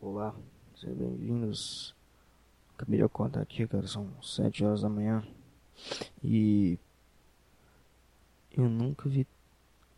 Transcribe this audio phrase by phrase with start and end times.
[0.00, 0.32] Olá,
[0.76, 1.92] sejam bem-vindos.
[2.72, 5.26] Acabei de acordar aqui, cara, são 7 horas da manhã.
[6.22, 6.78] E
[8.52, 9.26] eu nunca vi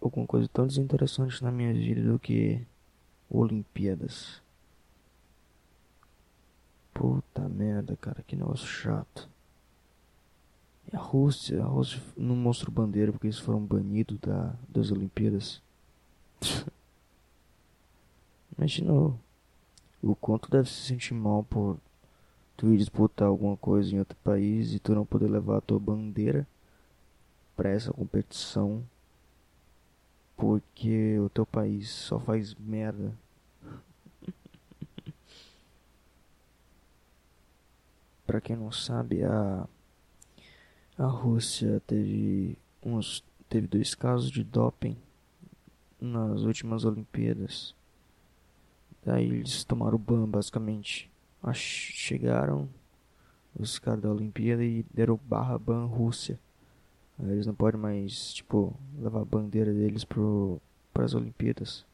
[0.00, 2.66] alguma coisa tão desinteressante na minha vida do que
[3.28, 4.42] Olimpíadas.
[6.94, 9.28] Puta merda, cara, que negócio chato.
[10.90, 15.62] E a Rússia, a Rússia não mostrou bandeira porque eles foram banidos da, das Olimpíadas.
[18.56, 18.94] Imagina
[20.02, 21.78] o, quanto deve se sentir mal por
[22.56, 25.78] tu ir disputar alguma coisa em outro país e tu não poder levar a tua
[25.78, 26.46] bandeira
[27.56, 28.84] para essa competição
[30.36, 33.12] porque o teu país só faz merda.
[38.26, 39.68] Para quem não sabe, a
[41.00, 44.98] a Rússia teve uns teve dois casos de doping
[45.98, 47.74] nas últimas Olimpíadas.
[49.04, 51.10] Daí eles tomaram ban basicamente.
[51.54, 52.68] Chegaram
[53.58, 56.38] os caras da Olimpíada e deram barra ban Rússia.
[57.18, 60.60] Eles não podem mais, tipo, levar a bandeira deles pro,
[60.92, 61.84] para as Olimpíadas.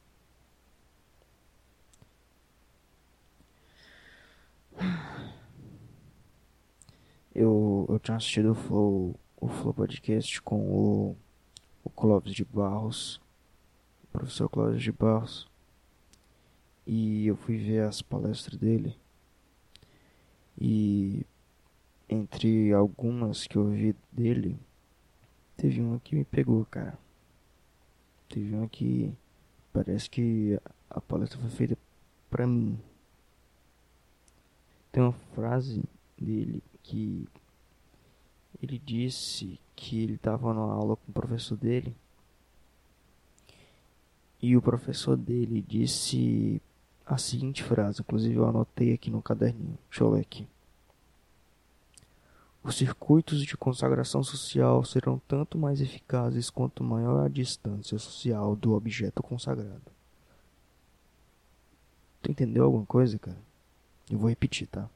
[7.35, 11.15] Eu, eu tinha assistido o Flow, o Flow Podcast com o,
[11.83, 13.21] o Clóvis de Barros,
[14.05, 15.47] o professor Clóvis de Barros,
[16.87, 18.95] e eu fui ver as palestras dele.
[20.59, 21.25] E
[22.09, 24.57] entre algumas que eu vi dele,
[25.57, 26.95] Teve uma que me pegou, cara.
[28.29, 29.11] Teve uma que
[29.73, 31.75] parece que a palestra foi feita
[32.29, 32.79] pra mim.
[34.91, 35.83] Tem uma frase
[36.15, 37.27] dele que
[38.61, 41.95] ele disse que ele estava na aula com o professor dele
[44.39, 46.61] e o professor dele disse
[47.07, 49.77] a seguinte frase, inclusive eu anotei aqui no caderninho.
[49.89, 50.47] Deixa eu ler aqui.
[52.61, 58.73] Os circuitos de consagração social serão tanto mais eficazes quanto maior a distância social do
[58.73, 59.89] objeto consagrado.
[62.21, 63.37] Tu entendeu alguma coisa, cara?
[64.11, 64.89] Eu vou repetir, tá?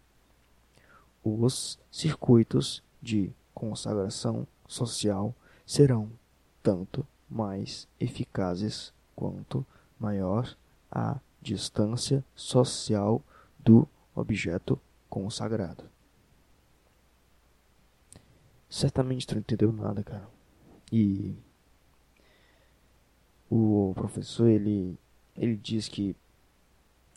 [1.24, 5.34] Os circuitos de consagração social
[5.66, 6.12] serão
[6.62, 9.66] tanto mais eficazes quanto
[9.98, 10.58] maior
[10.92, 13.22] a distância social
[13.60, 14.80] do objeto
[15.10, 15.84] consagrado.
[18.70, 20.28] Certamente tu não entendeu nada, cara.
[20.92, 21.36] E
[23.50, 24.98] o professor, ele
[25.36, 26.16] ele diz que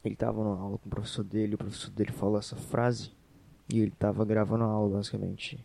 [0.05, 3.13] ele estava na aula com o professor dele, o professor dele falou essa frase
[3.69, 5.65] e ele estava gravando a aula basicamente.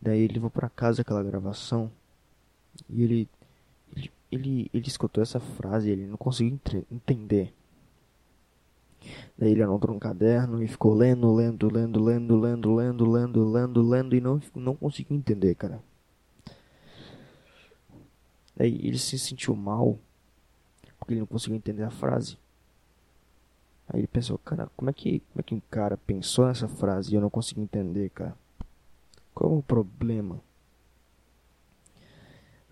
[0.00, 1.90] Daí ele levou para casa aquela gravação
[2.88, 3.28] e ele
[3.96, 6.58] ele, ele ele escutou essa frase, ele não conseguiu
[6.90, 7.54] entender
[9.36, 13.82] Daí ele anotou um caderno e ficou lendo, lendo, lendo, lendo, lendo, lendo, lendo, lendo,
[13.82, 15.82] lendo e não, não conseguiu entender, cara.
[18.56, 19.98] Daí ele se sentiu mal
[20.98, 22.38] porque ele não conseguiu entender a frase.
[23.88, 27.12] Aí ele pensou, cara, como é que, como é que um cara pensou nessa frase
[27.12, 28.36] e eu não consegui entender, cara?
[29.34, 30.40] Qual é o problema?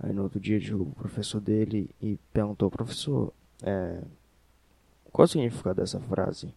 [0.00, 4.02] Aí no outro dia o professor dele e perguntou, professor, é,
[5.12, 6.54] qual o significado dessa frase?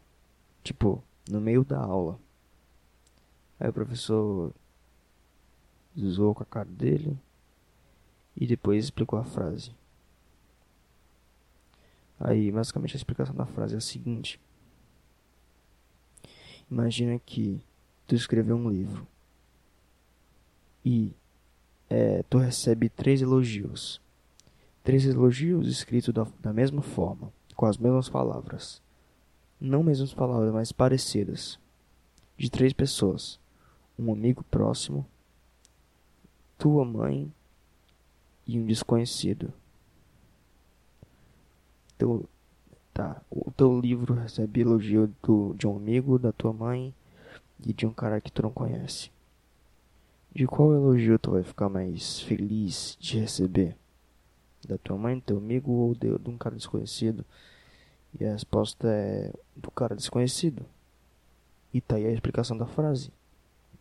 [0.63, 2.17] Tipo, no meio da aula.
[3.59, 4.53] Aí o professor
[5.99, 7.19] zoou com a cara dele
[8.35, 9.71] e depois explicou a frase.
[12.19, 14.39] Aí, basicamente, a explicação da frase é a seguinte:
[16.71, 17.61] Imagina que
[18.07, 19.05] tu escreveu um livro
[20.85, 21.13] e
[21.93, 24.01] é, tu recebe três elogios.
[24.83, 28.81] Três elogios escritos da, da mesma forma com as mesmas palavras.
[29.61, 31.59] Não mesmas palavras, mas parecidas.
[32.35, 33.39] De três pessoas:
[33.97, 35.05] um amigo próximo,
[36.57, 37.31] tua mãe
[38.47, 39.53] e um desconhecido.
[41.95, 42.27] Teu,
[42.91, 46.91] tá, o teu livro recebe elogio do, de um amigo, da tua mãe
[47.63, 49.11] e de um cara que tu não conhece.
[50.33, 53.75] De qual elogio tu vai ficar mais feliz de receber?
[54.67, 57.25] da tua mãe, do teu amigo ou de, de um cara desconhecido?
[58.19, 60.65] E a resposta é do cara desconhecido.
[61.73, 63.11] E tá aí a explicação da frase,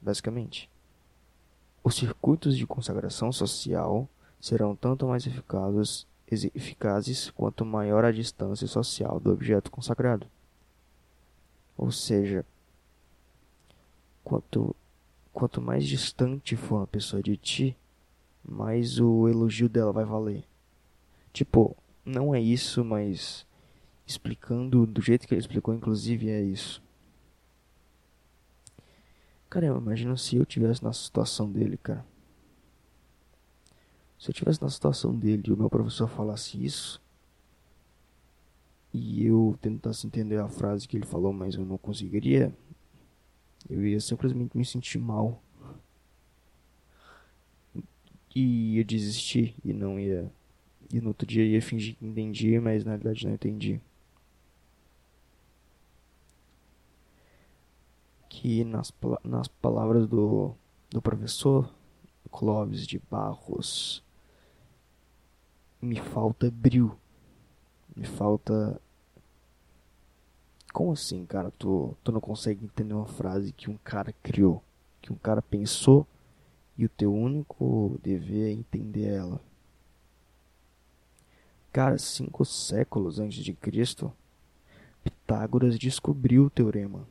[0.00, 0.70] basicamente.
[1.84, 4.08] Os circuitos de consagração social
[4.40, 10.26] serão tanto mais eficazes, eficazes quanto maior a distância social do objeto consagrado.
[11.76, 12.46] Ou seja,
[14.24, 14.74] quanto,
[15.32, 17.76] quanto mais distante for a pessoa de ti,
[18.44, 20.44] mais o elogio dela vai valer.
[21.32, 23.46] Tipo, não é isso, mas
[24.06, 26.82] explicando do jeito que ele explicou, inclusive, é isso.
[29.48, 32.04] Caramba, imagina se eu tivesse na situação dele, cara.
[34.18, 37.00] Se eu tivesse na situação dele e o meu professor falasse isso,
[38.92, 42.54] e eu tentasse entender a frase que ele falou, mas eu não conseguiria,
[43.68, 45.42] eu ia simplesmente me sentir mal.
[48.34, 50.30] E ia desistir e não ia.
[50.92, 53.80] E no outro dia ia fingir que entendi, mas na verdade não entendi.
[58.28, 58.92] Que nas,
[59.22, 60.54] nas palavras do,
[60.90, 61.72] do professor
[62.30, 64.02] Clóvis de Barros,
[65.80, 66.96] me falta brilho.
[67.94, 68.80] Me falta.
[70.72, 71.50] Como assim, cara?
[71.58, 74.62] Tu, tu não consegue entender uma frase que um cara criou,
[75.00, 76.06] que um cara pensou
[76.76, 79.40] e o teu único dever é entender ela.
[81.72, 84.12] Cara, cinco séculos antes de Cristo,
[85.02, 87.06] Pitágoras descobriu o teorema.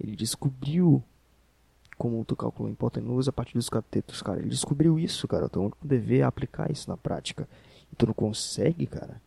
[0.00, 1.02] Ele descobriu
[1.96, 4.38] como tu calcula a hipotenusa a partir dos catetos, cara.
[4.38, 5.50] Ele descobriu isso, cara.
[5.52, 7.48] O único dever é aplicar isso na prática.
[7.92, 9.20] E tu não consegue, cara.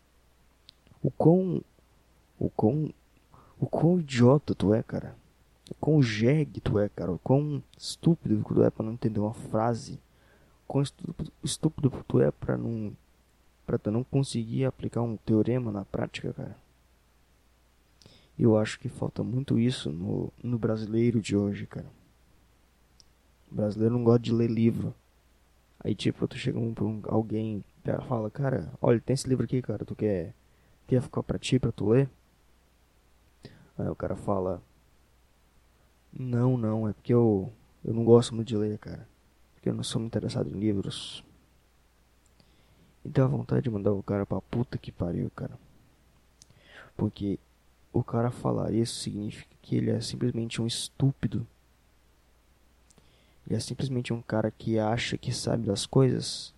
[1.02, 1.62] O quão.
[2.42, 2.92] O quão.
[3.56, 5.14] O quão idiota tu é, cara.
[5.70, 7.12] O quão jegue tu é, cara.
[7.12, 9.94] O quão estúpido tu é pra não entender uma frase.
[10.64, 10.82] O quão
[11.44, 12.92] estúpido, tu é pra não.
[13.64, 16.56] Pra tu não conseguir aplicar um teorema na prática, cara.
[18.36, 21.86] Eu acho que falta muito isso no, no brasileiro de hoje, cara.
[23.52, 24.92] O brasileiro não gosta de ler livro.
[25.78, 27.62] Aí, tipo, tu chega um, um, alguém
[28.08, 30.34] fala, cara, olha, tem esse livro aqui, cara, tu quer,
[30.88, 32.08] quer ficar pra ti, pra tu ler?
[33.78, 34.62] Aí o cara fala,
[36.12, 37.52] não, não, é porque eu,
[37.84, 39.08] eu não gosto muito de ler, cara.
[39.54, 41.24] Porque eu não sou muito interessado em livros.
[43.04, 45.58] E dá vontade de mandar o cara pra puta que pariu, cara.
[46.96, 47.38] Porque
[47.92, 51.46] o cara falar isso significa que ele é simplesmente um estúpido
[53.46, 56.54] ele é simplesmente um cara que acha que sabe das coisas.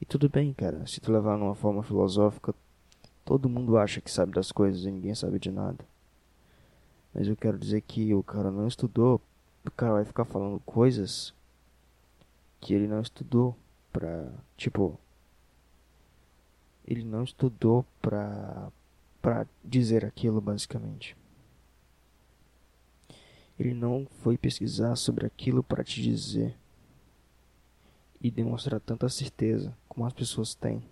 [0.00, 0.86] E tudo bem, cara.
[0.86, 2.54] Se tu levar numa forma filosófica,
[3.28, 5.84] todo mundo acha que sabe das coisas e ninguém sabe de nada.
[7.12, 9.20] Mas eu quero dizer que o cara não estudou,
[9.66, 11.34] o cara vai ficar falando coisas
[12.58, 13.54] que ele não estudou
[13.92, 14.98] pra, tipo,
[16.86, 18.72] ele não estudou pra,
[19.20, 21.14] pra dizer aquilo basicamente.
[23.58, 26.56] Ele não foi pesquisar sobre aquilo para te dizer
[28.22, 30.82] e demonstrar tanta certeza como as pessoas têm.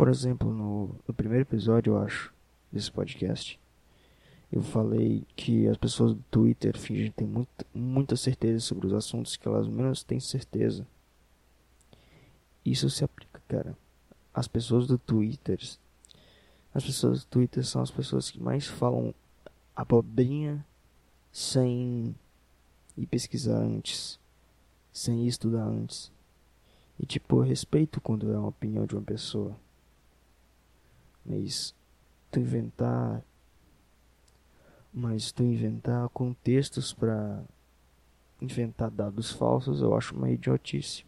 [0.00, 2.32] Por exemplo, no, no primeiro episódio, eu acho,
[2.72, 3.60] desse podcast,
[4.50, 9.36] eu falei que as pessoas do Twitter fingem ter muita, muita certeza sobre os assuntos
[9.36, 10.86] que elas menos têm certeza.
[12.64, 13.76] Isso se aplica, cara.
[14.32, 15.60] As pessoas do Twitter.
[16.72, 19.14] As pessoas do Twitter são as pessoas que mais falam
[19.76, 20.64] abobrinha
[21.30, 22.14] sem
[22.96, 24.18] ir pesquisar antes,
[24.94, 26.10] sem ir estudar antes.
[26.98, 29.54] E tipo, eu respeito quando é uma opinião de uma pessoa.
[31.24, 31.74] Mas
[32.30, 33.22] tu inventar
[34.92, 37.44] mas tu inventar contextos para
[38.40, 41.04] inventar dados falsos eu acho uma idiotice.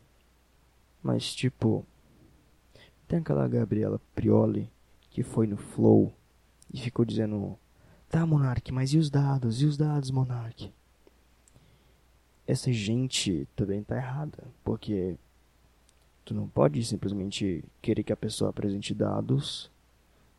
[1.02, 1.84] Mas tipo,
[3.08, 4.70] tem aquela Gabriela Prioli
[5.10, 6.12] que foi no Flow
[6.72, 7.58] e ficou dizendo
[8.12, 9.62] Tá, Monark, mas e os dados?
[9.62, 10.70] E os dados, Monark?
[12.46, 15.16] Essa gente também tá errada, porque
[16.22, 19.71] tu não pode simplesmente querer que a pessoa apresente dados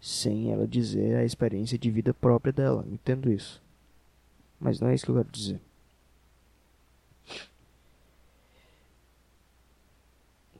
[0.03, 2.85] sem ela dizer a experiência de vida própria dela.
[2.91, 3.63] Entendo isso.
[4.59, 5.61] Mas não é isso que eu quero dizer.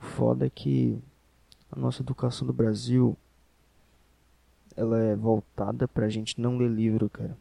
[0.00, 0.98] foda é que
[1.70, 3.14] a nossa educação do Brasil
[4.74, 7.36] ela é voltada pra gente não ler livro, cara.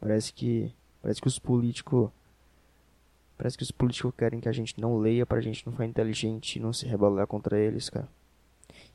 [0.00, 0.72] Parece que
[1.02, 2.08] parece que os políticos
[3.36, 6.54] parece que os políticos querem que a gente não leia pra gente não ficar inteligente
[6.54, 8.08] e não se rebelar contra eles, cara.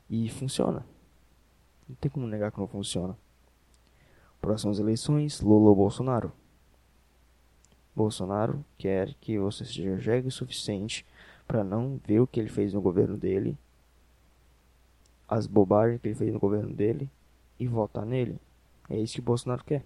[0.08, 0.82] E funciona.
[1.90, 3.18] Não tem como negar que não funciona.
[4.40, 6.32] Próximas eleições, Lula ou Bolsonaro?
[7.96, 11.04] Bolsonaro quer que você seja jegue o suficiente
[11.48, 13.58] para não ver o que ele fez no governo dele,
[15.28, 17.10] as bobagens que ele fez no governo dele
[17.58, 18.38] e votar nele.
[18.88, 19.84] É isso que Bolsonaro quer.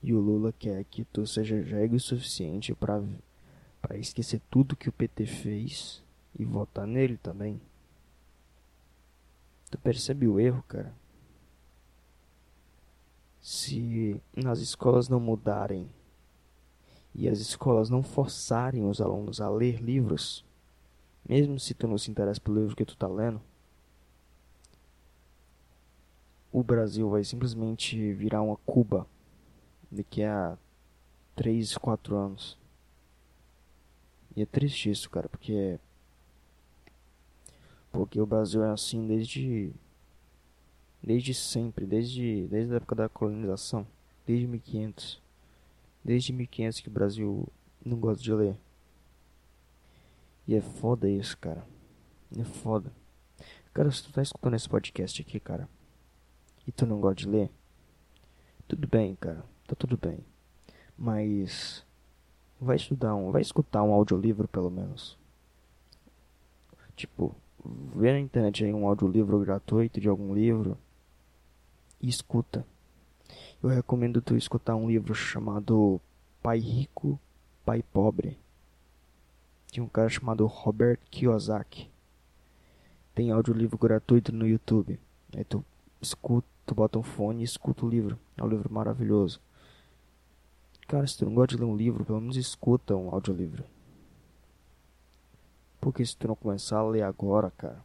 [0.00, 3.02] E o Lula quer que tu seja jegue o suficiente para
[3.98, 6.00] esquecer tudo que o PT fez
[6.38, 7.60] e votar nele também.
[9.74, 10.94] Tu percebe o erro, cara?
[13.40, 15.90] Se nas escolas não mudarem
[17.12, 20.44] e as escolas não forçarem os alunos a ler livros,
[21.28, 23.42] mesmo se tu não se interessa pelo livro que tu tá lendo,
[26.52, 29.08] o Brasil vai simplesmente virar uma Cuba
[29.90, 30.56] daqui a
[31.34, 32.56] 3, 4 anos.
[34.36, 35.80] E é triste isso, cara, porque
[37.94, 39.72] porque o Brasil é assim desde
[41.00, 43.86] desde sempre, desde desde a época da colonização,
[44.26, 45.22] desde 1500.
[46.04, 47.48] Desde 1500 que o Brasil
[47.82, 48.56] não gosta de ler.
[50.46, 51.64] E é foda isso, cara.
[52.36, 52.92] É foda.
[53.72, 55.68] Cara, se tu tá escutando esse podcast aqui, cara,
[56.66, 57.50] e tu não gosta de ler,
[58.66, 59.44] tudo bem, cara.
[59.66, 60.18] Tá tudo bem.
[60.98, 61.86] Mas
[62.60, 65.16] vai estudar um, vai escutar um audiolivro pelo menos.
[66.96, 67.34] Tipo,
[67.94, 70.76] vê na internet aí um audiolivro gratuito de algum livro
[72.00, 72.66] e escuta.
[73.62, 76.00] Eu recomendo tu escutar um livro chamado
[76.42, 77.18] Pai Rico,
[77.64, 78.38] Pai Pobre.
[79.72, 81.90] De um cara chamado Robert Kiyosaki.
[83.14, 85.00] Tem audiolivro gratuito no YouTube.
[85.34, 85.64] Aí tu
[86.00, 88.18] escuta, tu bota um fone e escuta o livro.
[88.36, 89.40] É um livro maravilhoso.
[90.86, 93.64] Cara, se tu não gosta de ler um livro, pelo menos escuta um audiolivro.
[95.84, 97.84] Porque se tu não começar a ler agora, cara,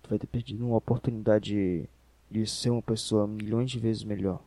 [0.00, 1.88] tu vai ter perdido uma oportunidade
[2.30, 4.40] de, ser uma pessoa milhões de vezes melhor.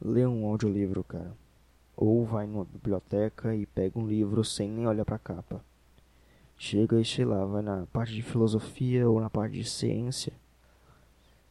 [0.00, 1.36] Lê um audiolivro, cara.
[1.96, 5.64] Ou vai numa biblioteca e pega um livro sem nem olhar pra capa.
[6.58, 10.32] Chega e, sei lá, vai na parte de filosofia ou na parte de ciência.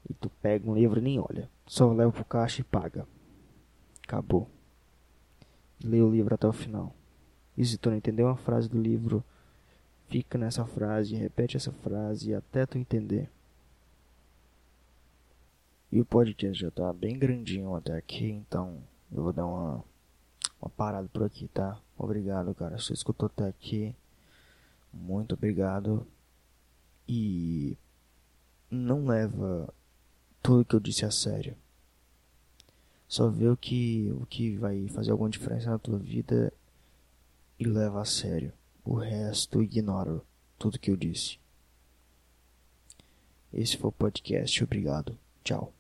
[0.10, 1.50] E tu pega um livro e nem olha.
[1.66, 3.08] Só leva pro caixa e paga.
[4.04, 4.50] Acabou.
[5.82, 6.94] Lê o livro até o final.
[7.58, 9.24] E tu não entendeu uma frase do livro,
[10.10, 13.30] fica nessa frase, repete essa frase até tu entender.
[15.92, 18.82] E o podcast já tá bem grandinho até aqui, então
[19.12, 19.84] eu vou dar uma,
[20.62, 21.78] uma parada por aqui, tá?
[21.98, 22.78] Obrigado, cara.
[22.78, 23.94] Se você escutou até aqui,
[24.94, 26.08] muito obrigado.
[27.08, 27.78] E
[28.70, 29.74] não leva
[30.42, 31.56] tudo que eu disse a sério.
[33.08, 36.54] Só vê o que, o que vai fazer alguma diferença na tua vida
[37.62, 38.52] e leva a sério.
[38.84, 40.20] O resto ignora
[40.58, 41.38] tudo que eu disse.
[43.54, 44.64] Esse foi o podcast.
[44.64, 45.16] Obrigado.
[45.44, 45.70] Tchau.